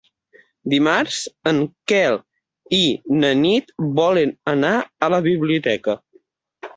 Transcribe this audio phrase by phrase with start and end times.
[0.73, 1.17] Dimarts
[1.49, 1.59] en
[1.91, 2.17] Quel
[2.77, 2.79] i
[3.23, 3.69] na Nit
[3.99, 4.73] volen anar
[5.09, 5.97] a la biblioteca.